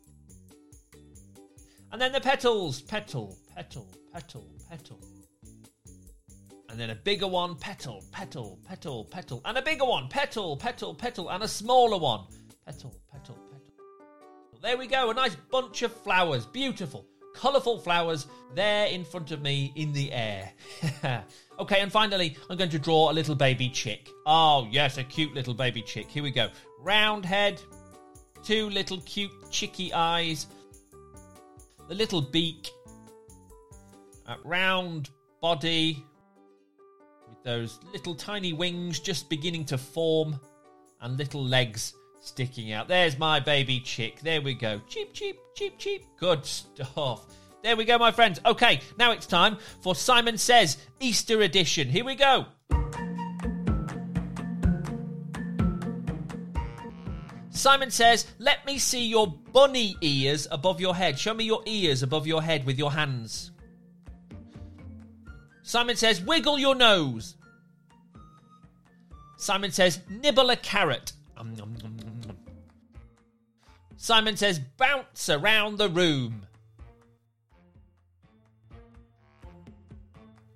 And 1.94 2.02
then 2.02 2.12
the 2.12 2.20
petals. 2.20 2.82
Petal, 2.82 3.38
petal, 3.56 3.88
petal, 4.12 4.50
petal. 4.68 5.00
And 6.68 6.80
then 6.80 6.90
a 6.90 6.96
bigger 6.96 7.28
one. 7.28 7.56
Petal, 7.56 8.04
petal, 8.12 8.60
petal, 8.68 9.06
petal. 9.06 9.42
And 9.46 9.60
a 9.60 9.62
bigger 9.62 9.86
one. 9.86 10.08
Petal, 10.10 10.58
petal, 10.58 10.96
petal. 10.96 11.30
And 11.30 11.44
a 11.44 11.48
smaller 11.48 12.00
one. 12.00 12.26
Petal, 12.66 12.96
petal, 13.12 13.38
petal. 13.52 14.60
There 14.64 14.76
we 14.76 14.88
go. 14.88 15.12
A 15.12 15.14
nice 15.14 15.36
bunch 15.52 15.84
of 15.84 15.94
flowers. 15.94 16.48
Beautiful. 16.48 17.06
Colourful 17.36 17.78
flowers 17.78 18.26
there 18.56 18.88
in 18.88 19.06
front 19.06 19.30
of 19.30 19.44
me 19.44 19.72
in 19.76 19.94
the 19.94 20.12
air. 20.12 20.52
okay, 21.60 21.80
and 21.80 21.92
finally, 21.92 22.38
I'm 22.50 22.58
going 22.58 22.70
to 22.72 22.80
draw 22.80 23.12
a 23.12 23.14
little 23.14 23.36
baby 23.36 23.70
chick. 23.70 24.10
Oh, 24.26 24.68
yes, 24.72 24.98
a 24.98 25.04
cute 25.04 25.34
little 25.36 25.54
baby 25.54 25.84
chick. 25.84 26.08
Here 26.08 26.24
we 26.24 26.32
go. 26.32 26.50
Round 26.80 27.24
head, 27.24 27.62
two 28.44 28.70
little 28.70 29.02
cute 29.02 29.32
chicky 29.52 29.92
eyes, 29.94 30.48
the 31.88 31.96
little 31.96 32.22
beak, 32.22 32.72
a 34.28 34.36
round 34.44 35.10
body 35.42 36.04
with 37.28 37.44
those 37.44 37.80
little 37.92 38.16
tiny 38.16 38.54
wings 38.54 39.00
just 39.00 39.30
beginning 39.30 39.66
to 39.66 39.78
form, 39.78 40.40
and 41.02 41.18
little 41.18 41.44
legs 41.44 41.94
sticking 42.22 42.72
out. 42.72 42.88
There's 42.88 43.20
my 43.20 43.40
baby 43.40 43.80
chick. 43.82 44.22
There 44.22 44.42
we 44.42 44.54
go. 44.54 44.82
Cheep, 44.88 45.14
cheep, 45.14 45.38
cheep, 45.56 45.78
cheep. 45.78 46.06
Good 46.18 46.46
stuff. 46.46 47.26
There 47.62 47.76
we 47.76 47.86
go, 47.86 47.98
my 47.98 48.12
friends. 48.12 48.40
Okay, 48.46 48.82
now 48.98 49.12
it's 49.12 49.26
time 49.26 49.58
for 49.82 49.96
Simon 49.96 50.38
Says 50.38 50.78
Easter 51.00 51.42
Edition. 51.42 51.90
Here 51.90 52.06
we 52.06 52.16
go. 52.16 52.46
Simon 57.64 57.92
says, 57.92 58.26
Let 58.40 58.66
me 58.66 58.78
see 58.78 59.08
your 59.08 59.26
bunny 59.26 59.96
ears 60.02 60.50
above 60.52 60.82
your 60.82 60.94
head. 60.94 61.18
Show 61.18 61.34
me 61.34 61.46
your 61.46 61.64
ears 61.66 62.04
above 62.04 62.28
your 62.28 62.42
head 62.42 62.66
with 62.66 62.78
your 62.78 62.92
hands. 62.92 63.52
Simon 65.62 65.96
says, 65.96 66.20
Wiggle 66.20 66.60
your 66.60 66.76
nose. 66.76 67.38
Simon 69.38 69.72
says, 69.72 70.02
Nibble 70.10 70.50
a 70.50 70.58
carrot. 70.58 71.14
Um, 71.38 71.54
um, 71.62 71.74
um, 71.86 72.38
Simon 73.96 74.36
says, 74.36 74.60
Bounce 74.60 75.30
around 75.30 75.78
the 75.78 75.88
room. 75.88 76.46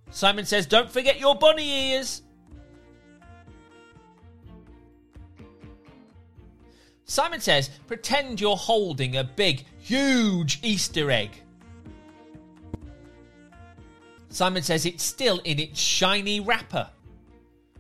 Simon 0.10 0.46
says, 0.46 0.66
Don't 0.66 0.92
forget 0.92 1.22
your 1.22 1.36
bunny 1.36 1.94
ears. 1.94 2.22
Simon 7.18 7.42
says, 7.42 7.72
Pretend 7.88 8.40
you're 8.40 8.56
holding 8.56 9.18
a 9.18 9.24
big, 9.24 9.66
huge 9.80 10.60
Easter 10.62 11.10
egg. 11.10 11.32
Simon 14.30 14.62
says, 14.62 14.86
It's 14.86 15.04
still 15.04 15.40
in 15.40 15.58
its 15.58 15.80
shiny 15.80 16.40
wrapper. 16.40 16.88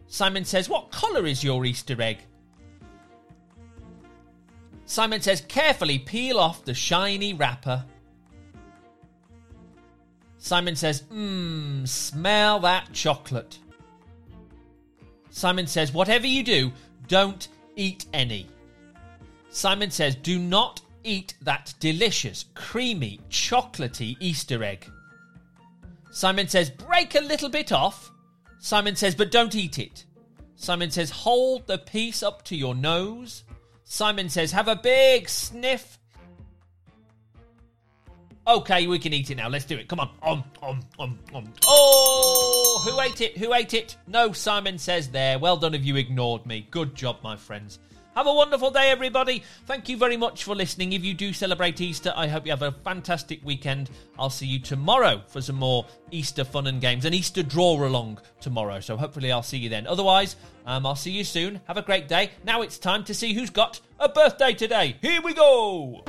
Simon 0.07 0.43
says, 0.43 0.67
What 0.67 0.89
colour 0.89 1.27
is 1.27 1.43
your 1.43 1.65
Easter 1.65 2.01
egg? 2.01 2.17
Simon 4.87 5.21
says, 5.21 5.41
Carefully 5.41 5.99
peel 5.99 6.39
off 6.39 6.65
the 6.65 6.73
shiny 6.73 7.35
wrapper. 7.35 7.85
Simon 10.39 10.75
says, 10.75 11.03
Mmm, 11.13 11.87
smell 11.87 12.59
that 12.61 12.91
chocolate. 12.91 13.59
Simon 15.29 15.67
says, 15.67 15.93
Whatever 15.93 16.25
you 16.25 16.41
do, 16.41 16.71
don't 17.07 17.47
eat 17.75 18.07
any. 18.13 18.47
Simon 19.49 19.91
says, 19.91 20.15
Do 20.15 20.39
not 20.39 20.81
eat 21.03 21.35
that 21.41 21.73
delicious, 21.79 22.45
creamy, 22.53 23.19
chocolatey 23.29 24.15
Easter 24.19 24.63
egg. 24.63 24.89
Simon 26.11 26.47
says, 26.47 26.69
Break 26.69 27.15
a 27.15 27.21
little 27.21 27.49
bit 27.49 27.71
off. 27.71 28.11
Simon 28.59 28.95
says, 28.95 29.15
But 29.15 29.31
don't 29.31 29.55
eat 29.55 29.79
it. 29.79 30.05
Simon 30.55 30.91
says, 30.91 31.09
Hold 31.09 31.67
the 31.67 31.77
piece 31.77 32.23
up 32.23 32.43
to 32.45 32.55
your 32.55 32.75
nose. 32.75 33.43
Simon 33.83 34.29
says, 34.29 34.51
Have 34.51 34.67
a 34.67 34.75
big 34.75 35.29
sniff. 35.29 35.97
Okay, 38.47 38.87
we 38.87 38.97
can 38.97 39.13
eat 39.13 39.29
it 39.29 39.35
now. 39.35 39.49
Let's 39.49 39.65
do 39.65 39.77
it. 39.77 39.89
Come 39.89 39.99
on. 39.99 40.09
Um, 40.23 40.43
um, 40.63 40.79
um, 40.99 41.19
um. 41.35 41.53
Oh, 41.65 42.81
who 42.85 43.01
ate 43.01 43.19
it? 43.19 43.37
Who 43.37 43.53
ate 43.53 43.73
it? 43.73 43.97
No, 44.07 44.31
Simon 44.31 44.77
says 44.77 45.09
there. 45.09 45.37
Well 45.37 45.57
done 45.57 45.73
if 45.73 45.83
you 45.83 45.97
ignored 45.97 46.45
me. 46.45 46.65
Good 46.71 46.95
job, 46.95 47.17
my 47.21 47.35
friends. 47.35 47.79
Have 48.17 48.25
a 48.25 48.33
wonderful 48.33 48.71
day, 48.71 48.89
everybody. 48.89 49.43
Thank 49.67 49.89
you 49.89 49.95
very 49.95 50.17
much 50.17 50.43
for 50.43 50.55
listening. 50.55 50.93
If 50.93 51.05
you 51.05 51.13
do 51.13 51.31
celebrate 51.31 51.79
Easter, 51.79 52.11
I 52.15 52.27
hope 52.27 52.47
you 52.47 52.51
have 52.51 52.63
a 52.63 52.71
fantastic 52.71 53.45
weekend. 53.45 53.91
I'll 54.17 54.31
see 54.31 54.47
you 54.47 54.57
tomorrow 54.57 55.21
for 55.27 55.39
some 55.39 55.57
more 55.57 55.85
Easter 56.09 56.43
fun 56.43 56.65
and 56.65 56.81
games, 56.81 57.05
an 57.05 57.13
Easter 57.13 57.43
draw 57.43 57.75
along 57.85 58.19
tomorrow. 58.41 58.79
So 58.79 58.97
hopefully, 58.97 59.31
I'll 59.31 59.43
see 59.43 59.59
you 59.59 59.69
then. 59.69 59.85
Otherwise, 59.85 60.35
um, 60.65 60.87
I'll 60.87 60.95
see 60.95 61.11
you 61.11 61.23
soon. 61.23 61.61
Have 61.67 61.77
a 61.77 61.83
great 61.83 62.07
day. 62.07 62.31
Now 62.43 62.63
it's 62.63 62.79
time 62.79 63.03
to 63.03 63.13
see 63.13 63.35
who's 63.35 63.51
got 63.51 63.81
a 63.99 64.09
birthday 64.09 64.55
today. 64.55 64.97
Here 64.99 65.21
we 65.21 65.35
go. 65.35 66.03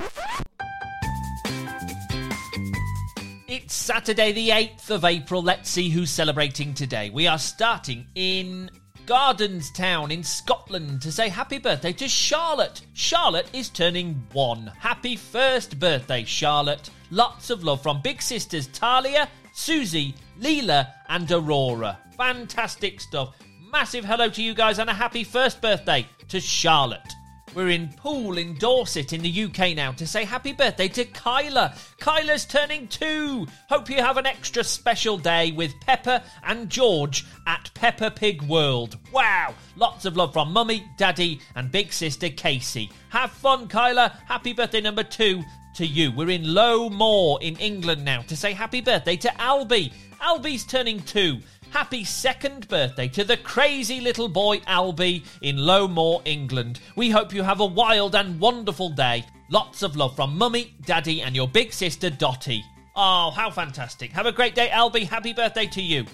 It's 3.47 3.75
Saturday, 3.75 4.33
the 4.33 4.49
8th 4.49 4.89
of 4.89 5.05
April. 5.05 5.43
Let's 5.43 5.69
see 5.69 5.91
who's 5.91 6.11
celebrating 6.11 6.73
today. 6.73 7.11
We 7.11 7.27
are 7.27 7.39
starting 7.39 8.07
in 8.15 8.71
Gardenstown 9.09 10.11
in 10.13 10.23
Scotland 10.23 11.01
to 11.01 11.11
say 11.11 11.31
happy 11.31 11.57
birthday 11.57 11.95
to 11.95 12.07
Charlotte. 12.07 12.83
Charlotte 12.93 13.49
is 13.55 13.71
turning 13.71 14.23
one. 14.35 14.71
Happy 14.79 15.17
first 15.17 15.81
birthday, 15.81 16.25
Charlotte. 16.25 16.91
Lots 17.11 17.49
of 17.49 17.65
love 17.65 17.83
from 17.83 18.03
big 18.03 18.21
sisters 18.21 18.67
Talia, 18.67 19.27
Susie, 19.55 20.15
Leela, 20.39 20.93
and 21.09 21.33
Aurora. 21.33 21.99
Fantastic 22.19 23.01
stuff. 23.01 23.35
Massive 23.73 24.05
hello 24.05 24.29
to 24.29 24.43
you 24.43 24.53
guys 24.53 24.79
and 24.79 24.91
a 24.91 24.93
happy 24.95 25.25
first 25.25 25.63
birthday 25.63 26.07
to 26.29 26.39
Charlotte. 26.39 27.15
We're 27.55 27.71
in 27.71 27.89
Poole 27.95 28.39
in 28.39 28.55
Dorset 28.55 29.13
in 29.13 29.23
the 29.23 29.45
UK 29.45 29.75
now 29.75 29.93
to 29.93 30.07
say 30.07 30.25
happy 30.25 30.53
birthday 30.53 30.89
to 30.89 31.05
Kyla. 31.05 31.75
Kyla's 31.99 32.45
turning 32.45 32.87
two. 32.89 33.47
Hope 33.69 33.91
you 33.91 33.97
have 33.97 34.17
an 34.17 34.27
extra 34.27 34.63
special 34.63 35.19
day 35.19 35.53
with 35.53 35.73
Peppa 35.81 36.23
and 36.45 36.69
George 36.69 37.27
at 37.47 37.71
Peppa 37.75 38.11
Pig 38.11 38.43
World. 38.43 38.99
Wow! 39.13 39.55
Lots 39.77 40.05
of 40.05 40.17
love 40.17 40.33
from 40.33 40.53
Mummy, 40.53 40.85
Daddy, 40.97 41.41
and 41.57 41.73
big 41.73 41.93
sister 41.93 42.29
Casey. 42.29 42.91
Have 43.09 43.31
fun, 43.31 43.67
Kyla. 43.67 44.19
Happy 44.27 44.53
birthday 44.53 44.81
number 44.81 45.03
two 45.03 45.43
to 45.75 45.87
you. 45.87 46.13
We're 46.13 46.31
in 46.31 46.55
Low 46.55 46.91
Moor 46.91 47.39
in 47.41 47.57
England 47.57 48.05
now 48.05 48.23
to 48.23 48.37
say 48.37 48.53
happy 48.53 48.81
birthday 48.81 49.17
to 49.17 49.29
Albie. 49.39 49.93
Albie's 50.21 50.65
turning 50.65 51.01
two. 51.03 51.39
Happy 51.71 52.03
second 52.03 52.67
birthday 52.69 53.09
to 53.09 53.25
the 53.25 53.37
crazy 53.37 54.01
little 54.01 54.29
boy 54.29 54.59
Albie 54.61 55.25
in 55.43 55.59
Low 55.59 55.87
Moor, 55.87 56.23
England. 56.25 56.81
We 56.97 57.11
hope 57.11 57.33
you 57.33 57.43
have 57.43 57.61
a 57.61 57.67
wild 57.67 58.15
and 58.15 58.41
wonderful 58.41 58.91
day. 58.91 59.25
Lots 59.51 59.83
of 59.83 59.95
love 59.95 60.17
from 60.17 60.37
Mummy, 60.37 60.75
Daddy, 60.87 61.21
and 61.21 61.37
your 61.37 61.47
big 61.47 61.73
sister 61.73 62.09
Dottie. 62.09 62.65
Oh, 62.97 63.31
how 63.31 63.51
fantastic. 63.51 64.13
Have 64.13 64.27
a 64.27 64.33
great 64.33 64.55
day, 64.55 64.69
Albie. 64.69 65.07
Happy 65.07 65.35
birthday 65.35 65.67
to 65.67 65.83
you. 65.83 66.07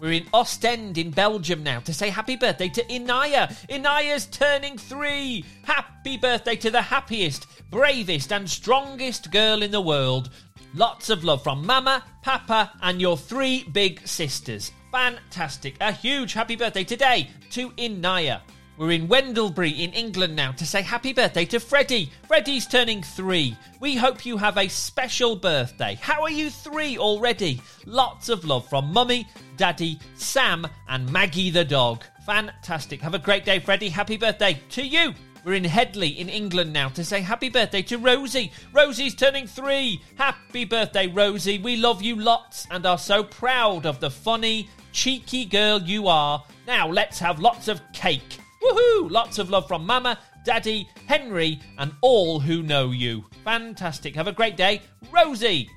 We're 0.00 0.12
in 0.12 0.26
Ostend 0.32 0.96
in 0.98 1.10
Belgium 1.10 1.62
now 1.62 1.80
to 1.80 1.92
say 1.92 2.08
happy 2.08 2.36
birthday 2.36 2.68
to 2.70 2.84
Inaya. 2.84 3.48
Inaya's 3.68 4.26
turning 4.26 4.78
three. 4.78 5.44
Happy 5.64 6.16
birthday 6.16 6.56
to 6.56 6.70
the 6.70 6.82
happiest, 6.82 7.46
bravest, 7.70 8.32
and 8.32 8.48
strongest 8.48 9.32
girl 9.32 9.62
in 9.62 9.72
the 9.72 9.80
world. 9.80 10.30
Lots 10.74 11.10
of 11.10 11.22
love 11.22 11.42
from 11.42 11.66
Mama, 11.66 12.04
Papa, 12.22 12.72
and 12.82 13.00
your 13.00 13.16
three 13.16 13.64
big 13.64 14.06
sisters. 14.06 14.72
Fantastic. 14.92 15.76
A 15.80 15.90
huge 15.90 16.34
happy 16.34 16.54
birthday 16.54 16.84
today 16.84 17.30
to 17.50 17.70
Inaya. 17.70 18.42
We're 18.76 18.92
in 18.92 19.08
Wendlebury 19.08 19.70
in 19.70 19.90
England 19.92 20.36
now 20.36 20.52
to 20.52 20.66
say 20.66 20.82
happy 20.82 21.14
birthday 21.14 21.46
to 21.46 21.60
Freddie. 21.60 22.10
Freddie's 22.28 22.66
turning 22.66 23.02
three. 23.02 23.56
We 23.80 23.96
hope 23.96 24.26
you 24.26 24.36
have 24.36 24.58
a 24.58 24.68
special 24.68 25.34
birthday. 25.34 25.98
How 26.00 26.20
are 26.22 26.30
you 26.30 26.50
three 26.50 26.98
already? 26.98 27.62
Lots 27.86 28.28
of 28.28 28.44
love 28.44 28.68
from 28.68 28.92
Mummy, 28.92 29.26
Daddy, 29.56 29.98
Sam, 30.14 30.66
and 30.90 31.10
Maggie 31.10 31.50
the 31.50 31.64
dog. 31.64 32.04
Fantastic. 32.26 33.00
Have 33.00 33.14
a 33.14 33.18
great 33.18 33.46
day, 33.46 33.60
Freddie. 33.60 33.88
Happy 33.88 34.18
birthday 34.18 34.60
to 34.70 34.86
you. 34.86 35.14
We're 35.44 35.54
in 35.54 35.64
Headley 35.64 36.08
in 36.08 36.28
England 36.28 36.72
now 36.72 36.88
to 36.90 37.04
say 37.04 37.20
happy 37.20 37.48
birthday 37.48 37.82
to 37.82 37.98
Rosie. 37.98 38.52
Rosie's 38.72 39.14
turning 39.14 39.46
three. 39.46 40.00
Happy 40.16 40.64
birthday, 40.64 41.08
Rosie. 41.08 41.58
We 41.58 41.76
love 41.76 42.00
you 42.00 42.14
lots 42.14 42.66
and 42.70 42.86
are 42.86 42.98
so 42.98 43.24
proud 43.24 43.84
of 43.84 43.98
the 43.98 44.10
funny, 44.10 44.68
cheeky 44.92 45.44
girl 45.44 45.82
you 45.82 46.08
are. 46.08 46.44
Now 46.66 46.88
let's 46.88 47.18
have 47.18 47.40
lots 47.40 47.68
of 47.68 47.80
cake. 47.92 48.38
Woohoo! 48.62 49.10
Lots 49.10 49.38
of 49.38 49.50
love 49.50 49.66
from 49.66 49.84
Mama, 49.84 50.18
Daddy, 50.44 50.88
Henry, 51.06 51.60
and 51.78 51.92
all 52.00 52.38
who 52.38 52.62
know 52.62 52.90
you. 52.90 53.24
Fantastic. 53.44 54.14
Have 54.14 54.28
a 54.28 54.32
great 54.32 54.56
day, 54.56 54.82
Rosie. 55.12 55.68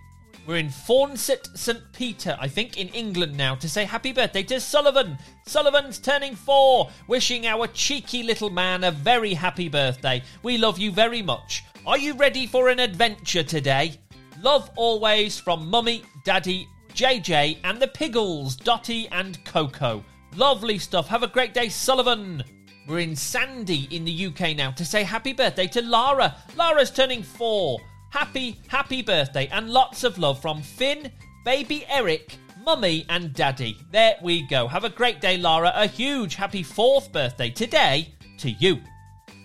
We're 0.46 0.58
in 0.58 0.70
Fawncett 0.70 1.48
St. 1.56 1.82
Peter, 1.92 2.38
I 2.40 2.48
think, 2.48 2.78
in 2.78 2.90
England 2.90 3.36
now 3.36 3.56
to 3.56 3.68
say 3.68 3.84
happy 3.84 4.14
birthday 4.14 4.44
to 4.44 4.60
Sullivan. 4.60 5.18
Sullivan's 5.48 5.98
turning 5.98 6.36
four, 6.36 6.92
wishing 7.08 7.48
our 7.48 7.66
cheeky 7.68 8.22
little 8.22 8.52
man 8.52 8.84
a 8.84 8.92
very 8.92 9.34
happy 9.34 9.70
birthday. 9.70 10.22
We 10.44 10.60
love 10.60 10.78
you 10.78 10.92
very 10.92 11.24
much. 11.24 11.64
Are 11.88 11.98
you 11.98 12.14
ready 12.14 12.46
for 12.46 12.70
an 12.70 12.80
adventure 12.80 13.42
today? 13.42 13.96
Love 14.40 14.70
always 14.76 15.40
from 15.40 15.68
Mummy, 15.68 16.04
Daddy, 16.24 16.68
JJ, 16.96 17.58
and 17.66 17.78
the 17.82 17.90
Piggles, 17.90 18.56
Dotty 18.56 19.10
and 19.12 19.44
Coco. 19.44 20.02
Lovely 20.38 20.80
stuff. 20.80 21.10
Have 21.10 21.24
a 21.24 21.28
great 21.28 21.54
day, 21.54 21.68
Sullivan. 21.68 22.42
We're 22.88 23.00
in 23.00 23.18
Sandy 23.18 23.90
in 23.92 24.06
the 24.06 24.28
UK 24.28 24.56
now 24.56 24.72
to 24.72 24.86
say 24.86 25.04
happy 25.04 25.34
birthday 25.34 25.68
to 25.68 25.82
Lara. 25.82 26.38
Lara's 26.56 26.92
turning 26.92 27.22
four. 27.22 27.82
Happy, 28.12 28.62
happy 28.70 29.02
birthday 29.02 29.50
and 29.52 29.70
lots 29.70 30.06
of 30.06 30.18
love 30.18 30.42
from 30.42 30.62
Finn, 30.62 31.12
baby 31.44 31.86
Eric, 31.90 32.38
mummy, 32.64 33.06
and 33.10 33.34
daddy. 33.34 33.78
There 33.92 34.16
we 34.24 34.48
go. 34.48 34.66
Have 34.66 34.86
a 34.86 34.90
great 34.90 35.20
day, 35.20 35.38
Lara. 35.38 35.74
A 35.76 35.88
huge 35.88 36.36
happy 36.36 36.64
fourth 36.64 37.12
birthday 37.12 37.50
today 37.50 38.14
to 38.38 38.52
you. 38.52 38.80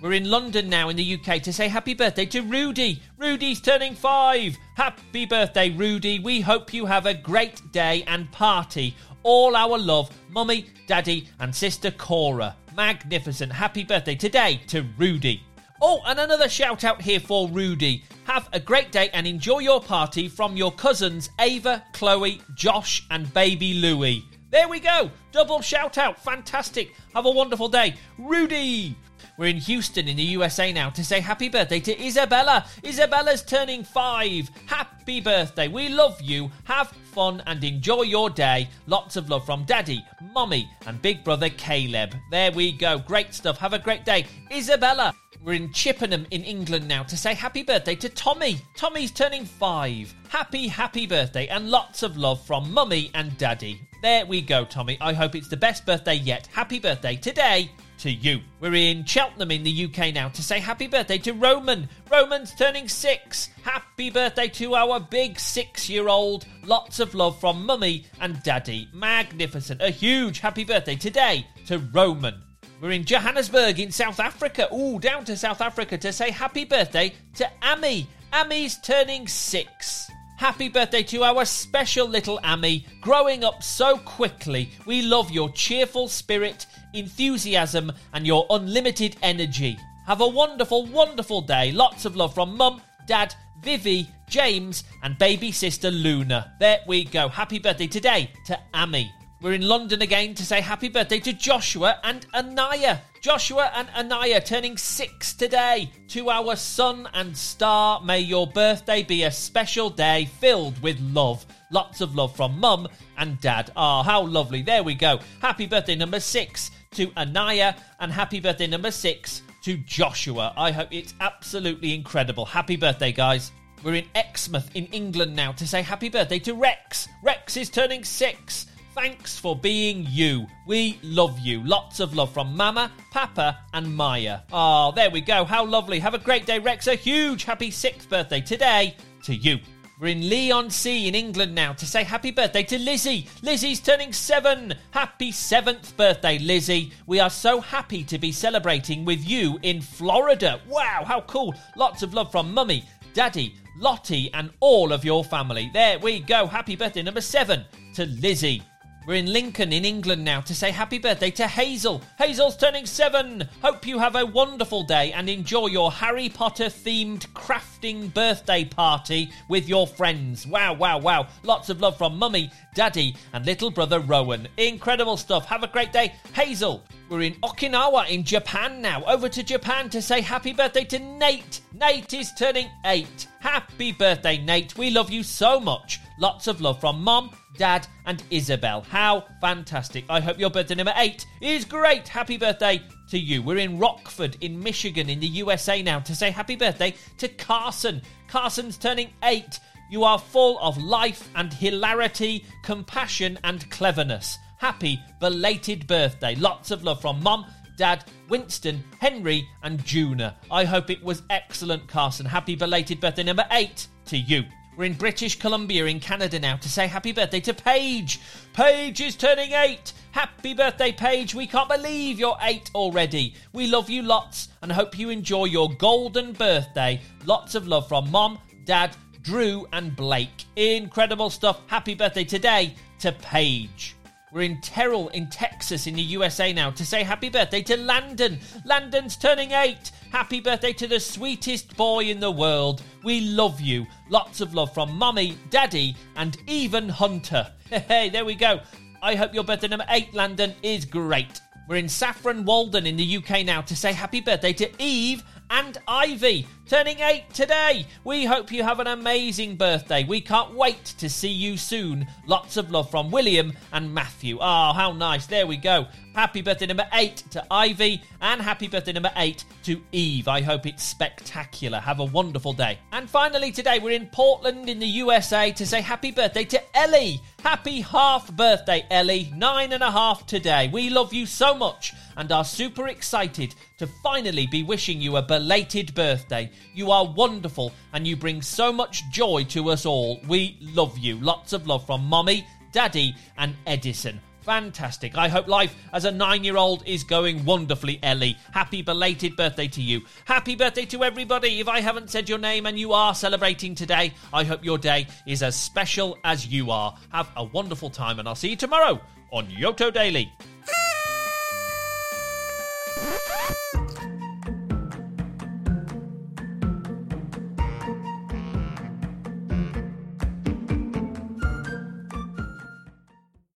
We're 0.00 0.14
in 0.14 0.30
London 0.30 0.70
now 0.70 0.88
in 0.88 0.96
the 0.96 1.14
UK 1.14 1.42
to 1.42 1.52
say 1.52 1.68
happy 1.68 1.92
birthday 1.92 2.24
to 2.26 2.40
Rudy. 2.40 3.02
Rudy's 3.18 3.60
turning 3.60 3.94
five. 3.94 4.56
Happy 4.74 5.26
birthday, 5.26 5.68
Rudy. 5.68 6.18
We 6.18 6.40
hope 6.40 6.72
you 6.72 6.86
have 6.86 7.04
a 7.04 7.12
great 7.12 7.60
day 7.70 8.02
and 8.06 8.32
party. 8.32 8.96
All 9.24 9.54
our 9.54 9.76
love, 9.76 10.10
Mummy, 10.30 10.66
Daddy, 10.86 11.28
and 11.38 11.54
Sister 11.54 11.90
Cora. 11.90 12.56
Magnificent. 12.74 13.52
Happy 13.52 13.84
birthday 13.84 14.14
today 14.14 14.62
to 14.68 14.86
Rudy. 14.96 15.42
Oh, 15.82 16.00
and 16.06 16.18
another 16.18 16.48
shout 16.48 16.82
out 16.82 17.02
here 17.02 17.20
for 17.20 17.48
Rudy. 17.50 18.02
Have 18.24 18.48
a 18.54 18.60
great 18.60 18.92
day 18.92 19.10
and 19.12 19.26
enjoy 19.26 19.58
your 19.58 19.82
party 19.82 20.28
from 20.28 20.56
your 20.56 20.72
cousins 20.72 21.28
Ava, 21.38 21.84
Chloe, 21.92 22.40
Josh, 22.54 23.06
and 23.10 23.32
baby 23.34 23.74
Louie. 23.74 24.24
There 24.50 24.68
we 24.68 24.80
go. 24.80 25.10
Double 25.30 25.60
shout 25.60 25.98
out. 25.98 26.18
Fantastic. 26.18 26.94
Have 27.14 27.26
a 27.26 27.30
wonderful 27.30 27.68
day. 27.68 27.96
Rudy. 28.16 28.96
We're 29.40 29.46
in 29.46 29.56
Houston 29.56 30.06
in 30.06 30.18
the 30.18 30.22
USA 30.22 30.70
now 30.70 30.90
to 30.90 31.02
say 31.02 31.18
happy 31.18 31.48
birthday 31.48 31.80
to 31.80 32.06
Isabella. 32.06 32.66
Isabella's 32.84 33.42
turning 33.42 33.84
five. 33.84 34.50
Happy 34.66 35.22
birthday. 35.22 35.66
We 35.66 35.88
love 35.88 36.20
you. 36.20 36.50
Have 36.64 36.88
fun 37.14 37.42
and 37.46 37.64
enjoy 37.64 38.02
your 38.02 38.28
day. 38.28 38.68
Lots 38.86 39.16
of 39.16 39.30
love 39.30 39.46
from 39.46 39.64
Daddy, 39.64 40.04
Mummy, 40.34 40.68
and 40.86 41.00
Big 41.00 41.24
Brother 41.24 41.48
Caleb. 41.48 42.14
There 42.30 42.52
we 42.52 42.70
go. 42.70 42.98
Great 42.98 43.32
stuff. 43.32 43.56
Have 43.56 43.72
a 43.72 43.78
great 43.78 44.04
day. 44.04 44.26
Isabella. 44.52 45.14
We're 45.42 45.54
in 45.54 45.72
Chippenham 45.72 46.26
in 46.30 46.44
England 46.44 46.86
now 46.86 47.02
to 47.04 47.16
say 47.16 47.32
happy 47.32 47.62
birthday 47.62 47.94
to 47.94 48.10
Tommy. 48.10 48.60
Tommy's 48.76 49.10
turning 49.10 49.46
five. 49.46 50.14
Happy, 50.28 50.68
happy 50.68 51.06
birthday 51.06 51.46
and 51.46 51.70
lots 51.70 52.02
of 52.02 52.18
love 52.18 52.44
from 52.44 52.70
Mummy 52.74 53.10
and 53.14 53.38
Daddy. 53.38 53.80
There 54.02 54.26
we 54.26 54.42
go, 54.42 54.66
Tommy. 54.66 54.98
I 55.00 55.14
hope 55.14 55.34
it's 55.34 55.48
the 55.48 55.56
best 55.56 55.86
birthday 55.86 56.16
yet. 56.16 56.46
Happy 56.48 56.78
birthday 56.78 57.16
today 57.16 57.70
to 58.00 58.10
you. 58.10 58.40
We're 58.60 58.74
in 58.74 59.04
Cheltenham 59.04 59.50
in 59.50 59.62
the 59.62 59.84
UK 59.84 60.14
now 60.14 60.28
to 60.30 60.42
say 60.42 60.58
happy 60.58 60.86
birthday 60.86 61.18
to 61.18 61.32
Roman. 61.32 61.88
Roman's 62.10 62.54
turning 62.54 62.88
six. 62.88 63.50
Happy 63.62 64.08
birthday 64.08 64.48
to 64.48 64.74
our 64.74 64.98
big 65.00 65.38
six 65.38 65.88
year 65.88 66.08
old. 66.08 66.46
Lots 66.64 66.98
of 66.98 67.14
love 67.14 67.38
from 67.38 67.66
Mummy 67.66 68.06
and 68.20 68.42
Daddy. 68.42 68.88
Magnificent. 68.94 69.82
A 69.82 69.90
huge 69.90 70.40
happy 70.40 70.64
birthday 70.64 70.96
today 70.96 71.46
to 71.66 71.78
Roman. 71.78 72.40
We're 72.80 72.92
in 72.92 73.04
Johannesburg 73.04 73.78
in 73.78 73.92
South 73.92 74.18
Africa. 74.18 74.68
Ooh, 74.74 74.98
down 74.98 75.26
to 75.26 75.36
South 75.36 75.60
Africa 75.60 75.98
to 75.98 76.12
say 76.12 76.30
happy 76.30 76.64
birthday 76.64 77.12
to 77.34 77.50
Amy. 77.62 78.06
Amy's 78.32 78.78
turning 78.78 79.28
six. 79.28 80.10
Happy 80.40 80.70
birthday 80.70 81.02
to 81.02 81.22
our 81.22 81.44
special 81.44 82.08
little 82.08 82.40
Amy, 82.42 82.86
growing 83.02 83.44
up 83.44 83.62
so 83.62 83.98
quickly. 83.98 84.70
We 84.86 85.02
love 85.02 85.30
your 85.30 85.50
cheerful 85.50 86.08
spirit, 86.08 86.64
enthusiasm, 86.92 87.92
and 88.12 88.26
your 88.26 88.46
unlimited 88.50 89.16
energy. 89.22 89.78
Have 90.06 90.20
a 90.20 90.28
wonderful, 90.28 90.86
wonderful 90.86 91.40
day. 91.40 91.72
Lots 91.72 92.04
of 92.04 92.16
love 92.16 92.34
from 92.34 92.56
Mum, 92.56 92.80
Dad, 93.06 93.34
Vivi, 93.62 94.08
James, 94.28 94.84
and 95.02 95.18
baby 95.18 95.52
sister 95.52 95.90
Luna. 95.90 96.52
There 96.58 96.80
we 96.86 97.04
go. 97.04 97.28
Happy 97.28 97.58
birthday 97.58 97.86
today 97.86 98.30
to 98.46 98.58
Amy. 98.74 99.12
We're 99.42 99.52
in 99.54 99.62
London 99.62 100.02
again 100.02 100.34
to 100.34 100.44
say 100.44 100.60
happy 100.60 100.88
birthday 100.88 101.18
to 101.20 101.32
Joshua 101.32 101.98
and 102.04 102.26
Anaya. 102.34 103.00
Joshua 103.22 103.70
and 103.74 103.88
Anaya 103.96 104.40
turning 104.40 104.76
six 104.76 105.32
today. 105.32 105.90
To 106.08 106.28
our 106.28 106.56
son 106.56 107.08
and 107.14 107.34
star, 107.34 108.02
may 108.02 108.20
your 108.20 108.46
birthday 108.46 109.02
be 109.02 109.22
a 109.22 109.30
special 109.30 109.88
day 109.88 110.26
filled 110.40 110.82
with 110.82 111.00
love. 111.00 111.46
Lots 111.70 112.02
of 112.02 112.14
love 112.14 112.36
from 112.36 112.60
mum 112.60 112.88
and 113.16 113.40
dad. 113.40 113.70
Ah, 113.76 114.00
oh, 114.00 114.02
how 114.02 114.22
lovely. 114.26 114.60
There 114.60 114.82
we 114.82 114.94
go. 114.94 115.20
Happy 115.40 115.66
birthday 115.66 115.96
number 115.96 116.20
six 116.20 116.70
to 116.94 117.12
Anaya 117.16 117.76
and 118.00 118.10
happy 118.10 118.40
birthday 118.40 118.66
number 118.66 118.90
six 118.90 119.42
to 119.62 119.76
Joshua. 119.76 120.52
I 120.56 120.72
hope 120.72 120.88
it's 120.90 121.14
absolutely 121.20 121.94
incredible. 121.94 122.44
Happy 122.44 122.74
birthday, 122.74 123.12
guys. 123.12 123.52
We're 123.84 123.94
in 123.94 124.06
Exmouth 124.16 124.74
in 124.74 124.86
England 124.86 125.36
now 125.36 125.52
to 125.52 125.68
say 125.68 125.82
happy 125.82 126.08
birthday 126.08 126.40
to 126.40 126.54
Rex. 126.54 127.06
Rex 127.22 127.56
is 127.56 127.70
turning 127.70 128.02
six. 128.02 128.66
Thanks 128.92 129.38
for 129.38 129.54
being 129.54 130.04
you. 130.08 130.48
We 130.66 130.98
love 131.04 131.38
you. 131.38 131.62
Lots 131.64 132.00
of 132.00 132.16
love 132.16 132.34
from 132.34 132.56
Mama, 132.56 132.90
Papa, 133.12 133.60
and 133.72 133.94
Maya. 133.94 134.40
Oh, 134.52 134.90
there 134.90 135.10
we 135.10 135.20
go. 135.20 135.44
How 135.44 135.64
lovely. 135.64 136.00
Have 136.00 136.14
a 136.14 136.18
great 136.18 136.44
day, 136.44 136.58
Rex. 136.58 136.88
A 136.88 136.96
huge 136.96 137.44
happy 137.44 137.70
sixth 137.70 138.10
birthday 138.10 138.40
today 138.40 138.96
to 139.22 139.34
you. 139.36 139.60
We're 140.00 140.08
in 140.08 140.30
Leigh-on-Sea 140.30 141.08
in 141.08 141.14
England 141.14 141.54
now 141.54 141.74
to 141.74 141.84
say 141.84 142.04
happy 142.04 142.30
birthday 142.30 142.62
to 142.62 142.78
Lizzie. 142.78 143.26
Lizzie's 143.42 143.80
turning 143.80 144.14
seven. 144.14 144.72
Happy 144.92 145.30
seventh 145.30 145.94
birthday, 145.94 146.38
Lizzie. 146.38 146.92
We 147.06 147.20
are 147.20 147.28
so 147.28 147.60
happy 147.60 148.02
to 148.04 148.18
be 148.18 148.32
celebrating 148.32 149.04
with 149.04 149.22
you 149.22 149.58
in 149.60 149.82
Florida. 149.82 150.58
Wow, 150.66 151.04
how 151.06 151.20
cool. 151.22 151.54
Lots 151.76 152.02
of 152.02 152.14
love 152.14 152.32
from 152.32 152.54
Mummy, 152.54 152.86
Daddy, 153.12 153.56
Lottie, 153.78 154.32
and 154.32 154.48
all 154.60 154.94
of 154.94 155.04
your 155.04 155.22
family. 155.22 155.70
There 155.74 155.98
we 155.98 156.20
go. 156.20 156.46
Happy 156.46 156.76
birthday 156.76 157.02
number 157.02 157.20
seven 157.20 157.66
to 157.94 158.06
Lizzie. 158.06 158.62
We're 159.06 159.14
in 159.14 159.32
Lincoln 159.32 159.72
in 159.72 159.86
England 159.86 160.24
now 160.24 160.42
to 160.42 160.54
say 160.54 160.70
happy 160.70 160.98
birthday 160.98 161.30
to 161.32 161.46
Hazel. 161.46 162.02
Hazel's 162.18 162.56
turning 162.56 162.84
seven. 162.84 163.48
Hope 163.62 163.86
you 163.86 163.98
have 163.98 164.14
a 164.14 164.26
wonderful 164.26 164.82
day 164.82 165.12
and 165.12 165.28
enjoy 165.28 165.68
your 165.68 165.90
Harry 165.90 166.28
Potter 166.28 166.66
themed 166.66 167.26
crafting 167.28 168.12
birthday 168.12 168.62
party 168.64 169.32
with 169.48 169.68
your 169.68 169.86
friends. 169.86 170.46
Wow, 170.46 170.74
wow, 170.74 170.98
wow. 170.98 171.26
Lots 171.42 171.70
of 171.70 171.80
love 171.80 171.96
from 171.96 172.18
Mummy, 172.18 172.50
Daddy, 172.74 173.16
and 173.32 173.46
little 173.46 173.70
brother 173.70 174.00
Rowan. 174.00 174.46
Incredible 174.58 175.16
stuff. 175.16 175.46
Have 175.46 175.62
a 175.62 175.68
great 175.68 175.92
day, 175.92 176.12
Hazel. 176.34 176.84
We're 177.08 177.22
in 177.22 177.34
Okinawa 177.40 178.10
in 178.10 178.22
Japan 178.22 178.82
now. 178.82 179.02
Over 179.04 179.28
to 179.30 179.42
Japan 179.42 179.88
to 179.90 180.02
say 180.02 180.20
happy 180.20 180.52
birthday 180.52 180.84
to 180.84 180.98
Nate. 180.98 181.62
Nate 181.72 182.12
is 182.12 182.32
turning 182.38 182.68
eight. 182.84 183.26
Happy 183.40 183.92
birthday, 183.92 184.36
Nate. 184.38 184.76
We 184.76 184.90
love 184.90 185.10
you 185.10 185.22
so 185.22 185.58
much. 185.58 186.00
Lots 186.18 186.46
of 186.46 186.60
love 186.60 186.78
from 186.80 187.02
Mom, 187.02 187.30
Dad, 187.56 187.86
and 188.06 188.22
Isabel. 188.30 188.82
How 188.82 189.24
fantastic. 189.40 190.04
I 190.08 190.20
hope 190.20 190.38
your 190.38 190.50
birthday 190.50 190.74
number 190.74 190.94
eight 190.96 191.26
is 191.40 191.64
great. 191.64 192.08
Happy 192.08 192.36
birthday 192.36 192.82
to 193.10 193.18
you. 193.18 193.42
We're 193.42 193.58
in 193.58 193.78
Rockford 193.78 194.36
in 194.40 194.62
Michigan 194.62 195.08
in 195.08 195.20
the 195.20 195.26
USA 195.26 195.82
now 195.82 196.00
to 196.00 196.14
say 196.14 196.30
happy 196.30 196.56
birthday 196.56 196.94
to 197.18 197.28
Carson. 197.28 198.02
Carson's 198.28 198.78
turning 198.78 199.10
eight. 199.24 199.58
You 199.90 200.04
are 200.04 200.18
full 200.18 200.58
of 200.60 200.78
life 200.78 201.28
and 201.34 201.52
hilarity, 201.52 202.44
compassion 202.62 203.38
and 203.42 203.68
cleverness. 203.70 204.38
Happy 204.58 205.00
belated 205.20 205.86
birthday. 205.86 206.34
Lots 206.36 206.70
of 206.70 206.84
love 206.84 207.00
from 207.00 207.22
Mum, 207.22 207.46
Dad, 207.76 208.04
Winston, 208.28 208.84
Henry, 209.00 209.48
and 209.62 209.84
Juna. 209.84 210.36
I 210.50 210.64
hope 210.64 210.90
it 210.90 211.02
was 211.02 211.22
excellent, 211.30 211.88
Carson. 211.88 212.26
Happy 212.26 212.54
belated 212.54 213.00
birthday 213.00 213.22
number 213.24 213.46
eight 213.50 213.88
to 214.06 214.16
you. 214.16 214.44
We're 214.76 214.84
in 214.84 214.94
British 214.94 215.38
Columbia 215.38 215.86
in 215.86 216.00
Canada 216.00 216.38
now 216.38 216.56
to 216.56 216.68
say 216.68 216.86
happy 216.86 217.12
birthday 217.12 217.40
to 217.40 217.54
Paige. 217.54 218.20
Paige 218.54 219.00
is 219.00 219.16
turning 219.16 219.52
eight. 219.52 219.92
Happy 220.12 220.54
birthday, 220.54 220.92
Paige. 220.92 221.34
We 221.34 221.46
can't 221.46 221.68
believe 221.68 222.18
you're 222.18 222.38
eight 222.42 222.70
already. 222.74 223.34
We 223.52 223.66
love 223.66 223.90
you 223.90 224.02
lots 224.02 224.48
and 224.62 224.72
hope 224.72 224.98
you 224.98 225.10
enjoy 225.10 225.46
your 225.46 225.70
golden 225.74 226.32
birthday. 226.32 227.00
Lots 227.26 227.54
of 227.54 227.68
love 227.68 227.88
from 227.88 228.10
Mom, 228.10 228.38
Dad, 228.64 228.96
Drew, 229.22 229.66
and 229.72 229.94
Blake. 229.94 230.44
Incredible 230.56 231.30
stuff. 231.30 231.60
Happy 231.66 231.94
birthday 231.94 232.24
today 232.24 232.74
to 233.00 233.12
Paige. 233.12 233.96
We're 234.32 234.42
in 234.42 234.60
Terrell 234.60 235.08
in 235.08 235.26
Texas 235.28 235.88
in 235.88 235.94
the 235.94 236.02
USA 236.02 236.52
now 236.52 236.70
to 236.70 236.86
say 236.86 237.02
happy 237.02 237.28
birthday 237.28 237.62
to 237.62 237.76
Landon. 237.76 238.38
Landon's 238.64 239.16
turning 239.16 239.50
eight. 239.50 239.90
Happy 240.12 240.40
birthday 240.40 240.72
to 240.74 240.86
the 240.86 241.00
sweetest 241.00 241.76
boy 241.76 242.04
in 242.04 242.20
the 242.20 242.30
world. 242.30 242.82
We 243.02 243.22
love 243.22 243.60
you. 243.60 243.86
Lots 244.08 244.40
of 244.40 244.54
love 244.54 244.72
from 244.72 244.96
Mummy, 244.96 245.36
Daddy, 245.50 245.96
and 246.16 246.36
even 246.46 246.88
Hunter. 246.88 247.50
Hey, 247.70 248.08
there 248.08 248.24
we 248.24 248.34
go. 248.34 248.60
I 249.00 249.14
hope 249.14 249.32
your 249.32 249.44
birthday 249.44 249.68
number 249.68 249.86
eight, 249.90 250.12
Landon, 250.12 250.54
is 250.60 250.84
great. 250.84 251.40
We're 251.68 251.76
in 251.76 251.88
Saffron 251.88 252.44
Walden 252.44 252.84
in 252.84 252.96
the 252.96 253.16
UK 253.16 253.44
now 253.46 253.60
to 253.62 253.76
say 253.76 253.92
happy 253.92 254.20
birthday 254.20 254.52
to 254.54 254.68
Eve 254.82 255.22
and 255.50 255.78
Ivy, 255.86 256.46
turning 256.70 257.00
eight 257.00 257.28
today. 257.34 257.84
We 258.04 258.24
hope 258.24 258.52
you 258.52 258.62
have 258.62 258.78
an 258.78 258.86
amazing 258.86 259.56
birthday. 259.56 260.04
We 260.04 260.20
can't 260.20 260.54
wait 260.54 260.84
to 260.98 261.10
see 261.10 261.32
you 261.32 261.56
soon. 261.56 262.06
Lots 262.28 262.56
of 262.56 262.70
love 262.70 262.88
from 262.92 263.10
William 263.10 263.54
and 263.72 263.92
Matthew. 263.92 264.38
Oh, 264.40 264.72
how 264.72 264.92
nice. 264.92 265.26
There 265.26 265.48
we 265.48 265.56
go. 265.56 265.88
Happy 266.14 266.42
birthday 266.42 266.66
number 266.66 266.86
eight 266.92 267.24
to 267.30 267.44
Ivy, 267.50 268.02
and 268.20 268.42
happy 268.42 268.68
birthday 268.68 268.92
number 268.92 269.12
eight 269.16 269.44
to 269.64 269.80
Eve. 269.92 270.28
I 270.28 270.42
hope 270.42 270.66
it's 270.66 270.82
spectacular. 270.82 271.78
Have 271.78 272.00
a 272.00 272.04
wonderful 272.04 272.52
day. 272.52 272.78
And 272.92 273.08
finally, 273.08 273.52
today 273.52 273.78
we're 273.80 273.92
in 273.92 274.06
Portland 274.06 274.68
in 274.68 274.78
the 274.78 274.86
USA 274.86 275.52
to 275.52 275.66
say 275.66 275.80
happy 275.80 276.10
birthday 276.10 276.44
to 276.44 276.76
Ellie. 276.76 277.20
Happy 277.42 277.80
half 277.80 278.30
birthday, 278.32 278.84
Ellie. 278.90 279.32
Nine 279.34 279.72
and 279.72 279.82
a 279.82 279.90
half 279.90 280.26
today. 280.26 280.68
We 280.72 280.90
love 280.90 281.12
you 281.12 281.26
so 281.26 281.54
much 281.54 281.94
and 282.16 282.30
are 282.32 282.44
super 282.44 282.88
excited 282.88 283.54
to 283.78 283.86
finally 284.02 284.46
be 284.46 284.62
wishing 284.62 285.00
you 285.00 285.16
a 285.16 285.22
belated 285.22 285.94
birthday. 285.94 286.50
You 286.74 286.90
are 286.90 287.06
wonderful 287.06 287.72
and 287.92 288.06
you 288.06 288.16
bring 288.16 288.42
so 288.42 288.72
much 288.72 289.08
joy 289.10 289.44
to 289.50 289.70
us 289.70 289.86
all. 289.86 290.20
We 290.28 290.56
love 290.60 290.98
you. 290.98 291.18
Lots 291.18 291.52
of 291.52 291.66
love 291.66 291.86
from 291.86 292.04
Mommy, 292.04 292.46
Daddy, 292.72 293.14
and 293.38 293.54
Edison. 293.66 294.20
Fantastic. 294.42 295.18
I 295.18 295.28
hope 295.28 295.48
life 295.48 295.76
as 295.92 296.06
a 296.06 296.10
nine 296.10 296.44
year 296.44 296.56
old 296.56 296.82
is 296.86 297.04
going 297.04 297.44
wonderfully, 297.44 297.98
Ellie. 298.02 298.36
Happy 298.52 298.82
belated 298.82 299.36
birthday 299.36 299.68
to 299.68 299.82
you. 299.82 300.02
Happy 300.24 300.56
birthday 300.56 300.86
to 300.86 301.04
everybody. 301.04 301.60
If 301.60 301.68
I 301.68 301.80
haven't 301.80 302.10
said 302.10 302.28
your 302.28 302.38
name 302.38 302.66
and 302.66 302.78
you 302.78 302.92
are 302.92 303.14
celebrating 303.14 303.74
today, 303.74 304.12
I 304.32 304.44
hope 304.44 304.64
your 304.64 304.78
day 304.78 305.06
is 305.26 305.42
as 305.42 305.56
special 305.56 306.16
as 306.24 306.46
you 306.46 306.70
are. 306.70 306.96
Have 307.12 307.30
a 307.36 307.44
wonderful 307.44 307.90
time, 307.90 308.18
and 308.18 308.26
I'll 308.26 308.34
see 308.34 308.50
you 308.50 308.56
tomorrow 308.56 309.00
on 309.30 309.46
Yoto 309.46 309.92
Daily. 309.92 310.32